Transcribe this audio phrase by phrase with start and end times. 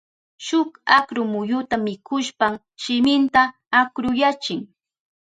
[0.45, 3.41] Shuk akru muyuta mikushpan shiminta
[3.79, 4.61] akruyachin.